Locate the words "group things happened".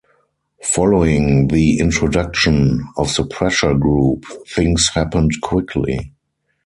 3.75-5.29